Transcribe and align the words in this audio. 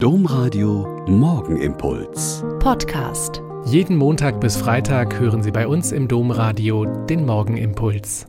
Domradio 0.00 1.04
Morgenimpuls. 1.08 2.44
Podcast. 2.60 3.42
Jeden 3.66 3.96
Montag 3.96 4.40
bis 4.40 4.56
Freitag 4.56 5.18
hören 5.18 5.42
Sie 5.42 5.50
bei 5.50 5.66
uns 5.66 5.90
im 5.90 6.06
Domradio 6.06 6.84
den 7.06 7.26
Morgenimpuls. 7.26 8.28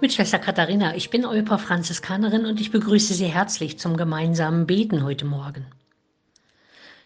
Mit 0.00 0.14
Schwester 0.14 0.38
Katharina, 0.38 0.96
ich 0.96 1.10
bin 1.10 1.26
Euper 1.26 1.58
Franziskanerin 1.58 2.46
und 2.46 2.62
ich 2.62 2.70
begrüße 2.70 3.12
Sie 3.12 3.26
herzlich 3.26 3.78
zum 3.78 3.98
gemeinsamen 3.98 4.66
Beten 4.66 5.04
heute 5.04 5.26
Morgen. 5.26 5.66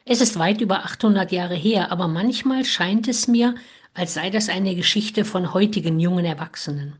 Es 0.04 0.20
ist 0.20 0.38
weit 0.38 0.60
über 0.60 0.84
800 0.84 1.32
Jahre 1.32 1.56
her, 1.56 1.90
aber 1.90 2.06
manchmal 2.06 2.64
scheint 2.64 3.08
es 3.08 3.26
mir, 3.26 3.56
als 3.92 4.14
sei 4.14 4.30
das 4.30 4.50
eine 4.50 4.76
Geschichte 4.76 5.24
von 5.24 5.52
heutigen 5.52 5.98
jungen 5.98 6.24
Erwachsenen. 6.24 6.94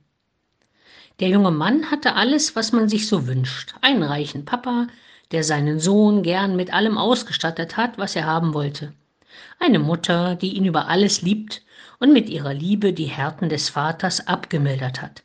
Der 1.20 1.29
junge 1.29 1.52
Mann 1.52 1.93
hatte 1.93 2.16
alles, 2.16 2.56
was 2.56 2.72
man 2.72 2.88
sich 2.88 3.06
so 3.06 3.29
wünscht. 3.29 3.77
Einen 3.80 4.02
reichen 4.02 4.45
Papa, 4.45 4.88
der 5.32 5.44
seinen 5.44 5.80
Sohn 5.80 6.22
gern 6.22 6.56
mit 6.56 6.72
allem 6.72 6.98
ausgestattet 6.98 7.76
hat, 7.76 7.98
was 7.98 8.14
er 8.14 8.26
haben 8.26 8.54
wollte. 8.54 8.92
Eine 9.59 9.78
Mutter, 9.78 10.36
die 10.36 10.56
ihn 10.56 10.64
über 10.64 10.88
alles 10.88 11.23
liebt 11.23 11.62
und 11.98 12.12
mit 12.12 12.28
ihrer 12.28 12.52
Liebe 12.52 12.92
die 12.92 13.06
Härten 13.06 13.48
des 13.48 13.70
Vaters 13.70 14.26
abgemildert 14.26 15.00
hat. 15.00 15.23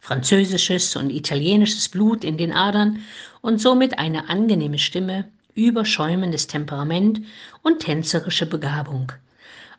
Französisches 0.00 0.94
und 0.96 1.10
italienisches 1.10 1.88
Blut 1.88 2.24
in 2.24 2.36
den 2.36 2.52
Adern 2.52 3.00
und 3.40 3.60
somit 3.60 3.98
eine 3.98 4.28
angenehme 4.28 4.78
Stimme, 4.78 5.24
überschäumendes 5.54 6.46
Temperament 6.46 7.22
und 7.62 7.80
tänzerische 7.80 8.46
Begabung. 8.46 9.12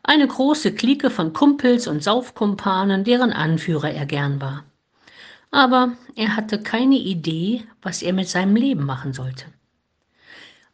Eine 0.02 0.26
große 0.26 0.74
Clique 0.74 1.10
von 1.10 1.32
Kumpels 1.32 1.86
und 1.86 2.02
Saufkumpanen, 2.02 3.04
deren 3.04 3.32
Anführer 3.32 3.90
er 3.90 4.06
gern 4.06 4.40
war. 4.40 4.64
Aber 5.50 5.92
er 6.14 6.36
hatte 6.36 6.62
keine 6.62 6.96
Idee, 6.96 7.64
was 7.82 8.02
er 8.02 8.12
mit 8.12 8.28
seinem 8.28 8.56
Leben 8.56 8.84
machen 8.84 9.12
sollte. 9.12 9.46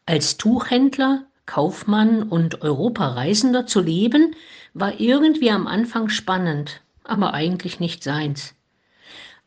Als 0.07 0.37
Tuchhändler, 0.37 1.25
Kaufmann 1.47 2.21
und 2.21 2.61
Europareisender 2.61 3.65
zu 3.65 3.81
leben, 3.81 4.35
war 4.75 4.99
irgendwie 4.99 5.49
am 5.49 5.65
Anfang 5.65 6.09
spannend, 6.09 6.81
aber 7.03 7.33
eigentlich 7.33 7.79
nicht 7.79 8.03
seins. 8.03 8.53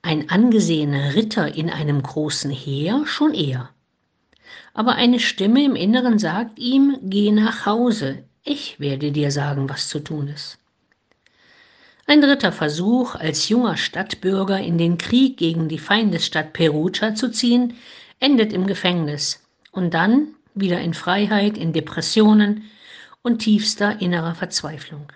Ein 0.02 0.30
angesehener 0.30 1.14
Ritter 1.14 1.54
in 1.54 1.70
einem 1.70 2.02
großen 2.02 2.50
Heer 2.50 3.02
schon 3.06 3.34
eher. 3.34 3.70
Aber 4.74 4.96
eine 4.96 5.20
Stimme 5.20 5.64
im 5.64 5.76
Inneren 5.76 6.18
sagt 6.18 6.58
ihm, 6.58 6.98
geh 7.02 7.30
nach 7.30 7.64
Hause, 7.64 8.24
ich 8.42 8.80
werde 8.80 9.12
dir 9.12 9.30
sagen, 9.30 9.68
was 9.68 9.88
zu 9.88 10.00
tun 10.00 10.26
ist. 10.26 10.58
Ein 12.06 12.20
dritter 12.20 12.50
Versuch, 12.50 13.14
als 13.14 13.48
junger 13.48 13.76
Stadtbürger 13.76 14.58
in 14.58 14.76
den 14.76 14.98
Krieg 14.98 15.36
gegen 15.36 15.68
die 15.68 15.78
Feindesstadt 15.78 16.52
Perugia 16.52 17.14
zu 17.14 17.30
ziehen, 17.30 17.74
endet 18.18 18.52
im 18.52 18.66
Gefängnis 18.66 19.46
und 19.70 19.94
dann 19.94 20.34
wieder 20.60 20.80
in 20.80 20.94
Freiheit, 20.94 21.56
in 21.58 21.72
Depressionen 21.72 22.64
und 23.22 23.38
tiefster 23.38 24.00
innerer 24.00 24.34
Verzweiflung. 24.34 25.12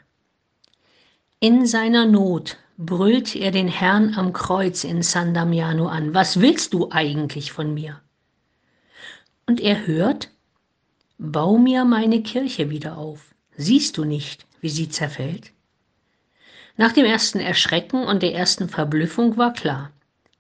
In 1.41 1.67
seiner 1.67 2.07
Not 2.07 2.57
brüllt 2.79 3.35
er 3.37 3.51
den 3.51 3.69
Herrn 3.69 4.15
am 4.15 4.33
Kreuz 4.33 4.85
in 4.85 5.03
San 5.03 5.35
Damiano 5.35 5.87
an. 5.87 6.15
Was 6.15 6.41
willst 6.41 6.75
du 6.75 6.91
eigentlich 6.91 7.53
von 7.53 7.75
mir? 7.75 8.01
Und 9.47 9.61
er 9.61 9.87
hört, 9.87 10.31
bau 11.19 11.59
mir 11.59 11.85
meine 11.85 12.23
Kirche 12.23 12.71
wieder 12.71 12.97
auf. 12.97 13.35
Siehst 13.57 13.97
du 13.99 14.05
nicht, 14.05 14.47
wie 14.61 14.71
sie 14.71 14.89
zerfällt? 14.89 15.53
Nach 16.77 16.93
dem 16.93 17.05
ersten 17.05 17.39
Erschrecken 17.39 18.05
und 18.05 18.23
der 18.23 18.35
ersten 18.35 18.69
Verblüffung 18.69 19.37
war 19.37 19.53
klar, 19.53 19.91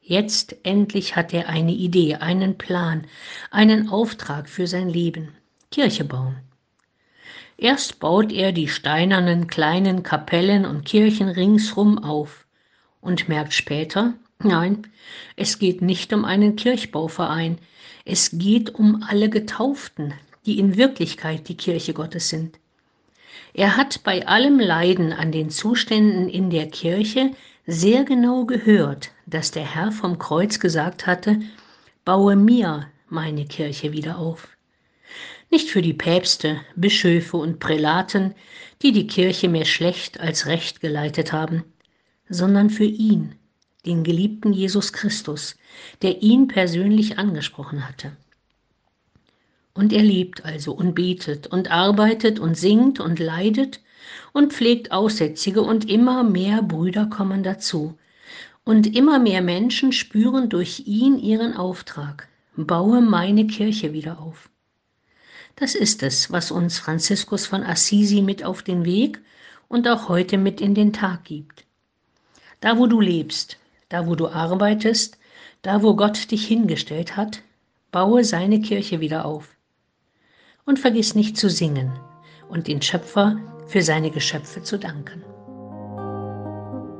Jetzt 0.04 0.56
endlich 0.64 1.14
hat 1.14 1.32
er 1.32 1.48
eine 1.48 1.70
Idee, 1.70 2.16
einen 2.16 2.58
Plan, 2.58 3.06
einen 3.52 3.88
Auftrag 3.88 4.48
für 4.48 4.66
sein 4.66 4.88
Leben. 4.88 5.28
Kirche 5.70 6.04
bauen. 6.04 6.38
Erst 7.56 8.00
baut 8.00 8.32
er 8.32 8.50
die 8.50 8.66
steinernen 8.66 9.46
kleinen 9.46 10.02
Kapellen 10.02 10.66
und 10.66 10.84
Kirchen 10.84 11.28
ringsrum 11.28 12.02
auf 12.02 12.46
und 13.00 13.28
merkt 13.28 13.52
später, 13.52 14.14
nein, 14.40 14.88
es 15.36 15.60
geht 15.60 15.82
nicht 15.82 16.12
um 16.12 16.24
einen 16.24 16.56
Kirchbauverein, 16.56 17.58
es 18.04 18.30
geht 18.32 18.74
um 18.74 19.04
alle 19.08 19.30
Getauften, 19.30 20.14
die 20.46 20.58
in 20.58 20.76
Wirklichkeit 20.76 21.48
die 21.48 21.56
Kirche 21.56 21.94
Gottes 21.94 22.28
sind. 22.28 22.58
Er 23.54 23.76
hat 23.76 24.02
bei 24.02 24.26
allem 24.26 24.58
Leiden 24.58 25.12
an 25.12 25.30
den 25.30 25.48
Zuständen 25.48 26.28
in 26.28 26.50
der 26.50 26.68
Kirche 26.68 27.30
sehr 27.66 28.04
genau 28.04 28.44
gehört, 28.44 29.10
dass 29.26 29.50
der 29.50 29.64
Herr 29.64 29.92
vom 29.92 30.18
Kreuz 30.18 30.58
gesagt 30.58 31.06
hatte, 31.06 31.40
baue 32.04 32.36
mir 32.36 32.88
meine 33.08 33.46
Kirche 33.46 33.92
wieder 33.92 34.18
auf. 34.18 34.48
Nicht 35.50 35.68
für 35.68 35.82
die 35.82 35.92
Päpste, 35.92 36.60
Bischöfe 36.74 37.36
und 37.36 37.60
Prälaten, 37.60 38.34
die 38.82 38.92
die 38.92 39.06
Kirche 39.06 39.48
mehr 39.48 39.66
schlecht 39.66 40.18
als 40.18 40.46
recht 40.46 40.80
geleitet 40.80 41.32
haben, 41.32 41.64
sondern 42.28 42.70
für 42.70 42.84
ihn, 42.84 43.34
den 43.84 44.02
geliebten 44.02 44.52
Jesus 44.52 44.92
Christus, 44.92 45.56
der 46.00 46.22
ihn 46.22 46.48
persönlich 46.48 47.18
angesprochen 47.18 47.86
hatte. 47.86 48.16
Und 49.74 49.92
er 49.92 50.02
lebt 50.02 50.44
also 50.44 50.72
und 50.72 50.94
betet 50.94 51.46
und 51.46 51.70
arbeitet 51.70 52.38
und 52.38 52.56
singt 52.56 53.00
und 53.00 53.18
leidet 53.18 53.80
und 54.32 54.52
pflegt 54.52 54.92
Aussätzige 54.92 55.62
und 55.62 55.88
immer 55.88 56.22
mehr 56.22 56.62
Brüder 56.62 57.06
kommen 57.06 57.42
dazu. 57.42 57.98
Und 58.64 58.94
immer 58.94 59.18
mehr 59.18 59.42
Menschen 59.42 59.92
spüren 59.92 60.48
durch 60.48 60.86
ihn 60.86 61.18
ihren 61.18 61.56
Auftrag. 61.56 62.28
Baue 62.56 63.00
meine 63.00 63.46
Kirche 63.46 63.92
wieder 63.92 64.20
auf. 64.20 64.50
Das 65.56 65.74
ist 65.74 66.02
es, 66.02 66.30
was 66.30 66.50
uns 66.50 66.78
Franziskus 66.78 67.46
von 67.46 67.62
Assisi 67.62 68.22
mit 68.22 68.44
auf 68.44 68.62
den 68.62 68.84
Weg 68.84 69.20
und 69.68 69.88
auch 69.88 70.08
heute 70.08 70.38
mit 70.38 70.60
in 70.60 70.74
den 70.74 70.92
Tag 70.92 71.24
gibt. 71.24 71.64
Da, 72.60 72.78
wo 72.78 72.86
du 72.86 73.00
lebst, 73.00 73.58
da, 73.88 74.06
wo 74.06 74.14
du 74.14 74.28
arbeitest, 74.28 75.18
da, 75.62 75.82
wo 75.82 75.96
Gott 75.96 76.30
dich 76.30 76.46
hingestellt 76.46 77.16
hat, 77.16 77.42
baue 77.90 78.24
seine 78.24 78.60
Kirche 78.60 79.00
wieder 79.00 79.24
auf. 79.24 79.56
Und 80.64 80.78
vergiss 80.78 81.14
nicht 81.14 81.36
zu 81.36 81.50
singen 81.50 81.92
und 82.48 82.68
den 82.68 82.82
Schöpfer 82.82 83.36
für 83.66 83.82
seine 83.82 84.10
Geschöpfe 84.10 84.62
zu 84.62 84.78
danken. 84.78 85.24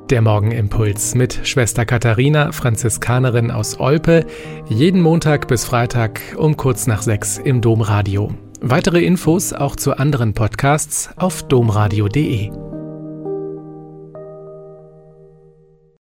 Der 0.09 0.21
Morgenimpuls 0.21 1.15
mit 1.15 1.39
Schwester 1.47 1.85
Katharina, 1.85 2.51
Franziskanerin 2.51 3.51
aus 3.51 3.79
Olpe, 3.79 4.25
jeden 4.67 5.01
Montag 5.01 5.47
bis 5.47 5.65
Freitag 5.65 6.21
um 6.37 6.57
kurz 6.57 6.87
nach 6.87 7.01
sechs 7.01 7.37
im 7.37 7.61
Domradio. 7.61 8.31
Weitere 8.59 9.03
Infos 9.03 9.53
auch 9.53 9.75
zu 9.75 9.97
anderen 9.97 10.33
Podcasts 10.33 11.09
auf 11.17 11.43
domradio.de. 11.43 12.62